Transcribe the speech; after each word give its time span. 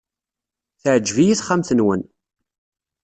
Teɛjeb-iyi 0.81 1.35
texxamt-nwen. 1.39 2.01